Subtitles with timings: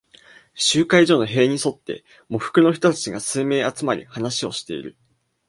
[0.55, 4.97] 集会所の塀に沿って、喪服の人たちが数名集まり、話をしている。